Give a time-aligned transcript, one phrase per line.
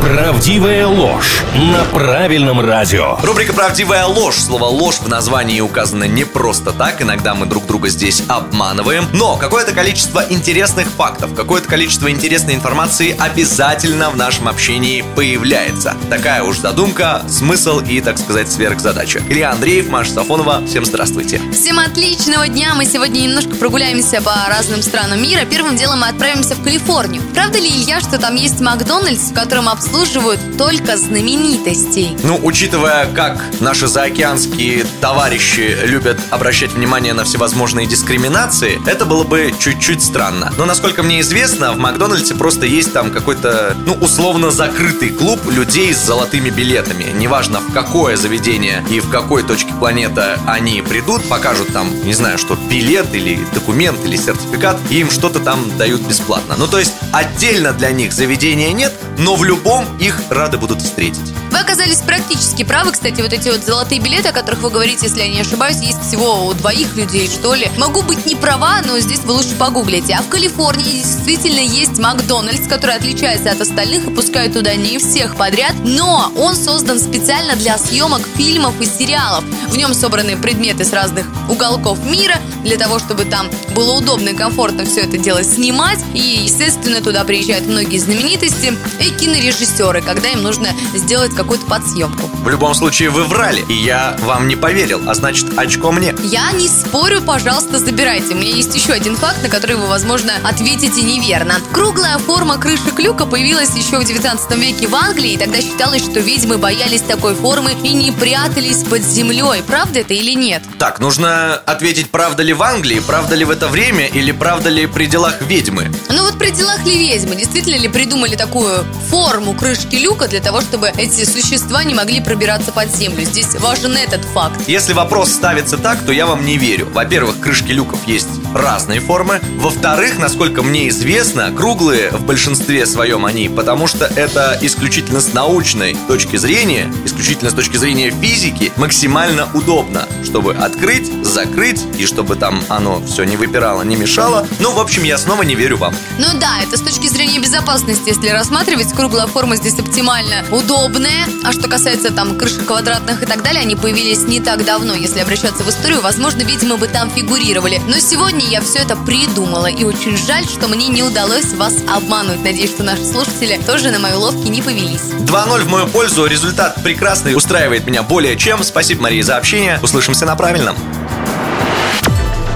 [0.00, 3.18] Правдивая ложь на правильном радио.
[3.22, 4.36] Рубрика «Правдивая ложь».
[4.36, 7.02] Слово «ложь» в названии указано не просто так.
[7.02, 9.08] Иногда мы друг друга здесь обманываем.
[9.12, 15.96] Но какое-то количество интересных фактов, какое-то количество интересной информации обязательно в нашем общении появляется.
[16.08, 19.22] Такая уж задумка, смысл и, так сказать, сверхзадача.
[19.28, 20.64] Илья Андреев, Маша Сафонова.
[20.66, 21.40] Всем здравствуйте.
[21.52, 22.74] Всем отличного дня!
[22.74, 25.44] Мы сегодня немножко прогуляемся по разным странам мира.
[25.50, 27.22] Первым делом мы отправимся в Калифорнию.
[27.34, 32.16] Правда ли, Илья, что там есть Макдональдс, в котором обслуживают только знаменитостей?
[32.24, 39.54] Ну, учитывая, как наши заокеанские товарищи любят обращать внимание на всевозможные дискриминации, это было бы
[39.58, 40.52] чуть-чуть странно.
[40.58, 45.94] Но, насколько мне известно, в Макдональдсе просто есть там какой-то, ну, условно закрытый клуб людей
[45.94, 47.06] с золотыми билетами.
[47.14, 52.38] Неважно, в какое заведение и в какой точке планеты они придут, покажут там, не знаю,
[52.38, 56.56] что билет или документ или сертификат, и им что-то там дают бесплатно.
[56.58, 61.32] Ну, то есть отдельно для них заведения нет, но в любом их рады будут встретить.
[61.56, 65.20] Вы оказались практически правы, кстати, вот эти вот золотые билеты, о которых вы говорите, если
[65.20, 67.70] я не ошибаюсь, есть всего у двоих людей, что ли.
[67.78, 70.14] Могу быть не права, но здесь вы лучше погуглите.
[70.18, 75.36] А в Калифорнии действительно есть Макдональдс, который отличается от остальных и пускают туда не всех
[75.36, 79.42] подряд, но он создан специально для съемок фильмов и сериалов.
[79.68, 84.34] В нем собраны предметы с разных уголков мира, для того, чтобы там было удобно и
[84.34, 86.00] комфортно все это дело снимать.
[86.12, 92.28] И, естественно, туда приезжают многие знаменитости и кинорежиссеры, когда им нужно сделать какую-то подсъемку.
[92.42, 96.12] В любом случае вы врали, и я вам не поверил, а значит очко мне.
[96.24, 98.34] Я не спорю, пожалуйста, забирайте.
[98.34, 101.60] У меня есть еще один факт, на который вы, возможно, ответите неверно.
[101.72, 106.18] Круглая форма крыши клюка появилась еще в 19 веке в Англии, и тогда считалось, что
[106.18, 109.62] ведьмы боялись такой формы и не прятались под землей.
[109.64, 110.64] Правда это или нет?
[110.80, 114.86] Так, нужно ответить, правда ли в Англии, правда ли в это время или правда ли
[114.86, 115.92] при делах ведьмы.
[116.08, 117.36] Ну вот при делах ли ведьмы?
[117.36, 122.72] Действительно ли придумали такую форму крышки люка для того, чтобы эти существа не могли пробираться
[122.72, 123.24] под землю?
[123.24, 124.60] Здесь важен этот факт.
[124.66, 126.88] Если вопрос ставится так, то я вам не верю.
[126.92, 129.40] Во-первых, крышки люков есть разные формы.
[129.56, 135.96] Во-вторых, насколько мне известно, круглые в большинстве своем они, потому что это исключительно с научной
[136.08, 142.62] точки зрения, исключительно с точки зрения физики, максимально удобно, чтобы открыть, закрыть, и чтобы там
[142.68, 144.46] оно все не выпирало, не мешало.
[144.58, 145.94] Ну, в общем, я снова не верю вам.
[146.18, 151.25] Ну да, это с точки зрения безопасности, если рассматривать, круглая форма здесь оптимально удобная.
[151.44, 154.94] А что касается там крышек квадратных и так далее, они появились не так давно.
[154.94, 157.80] Если обращаться в историю, возможно, видимо, бы там фигурировали.
[157.86, 162.42] Но сегодня я все это придумала, и очень жаль, что мне не удалось вас обмануть.
[162.42, 165.12] Надеюсь, что наши слушатели тоже на мои уловки не повелись.
[165.20, 168.62] 2-0 в мою пользу, результат прекрасный, устраивает меня более чем.
[168.62, 169.78] Спасибо, Мария, за общение.
[169.82, 170.76] Услышимся на правильном.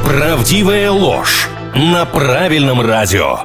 [0.04, 3.44] Правдивая ложь на правильном радио.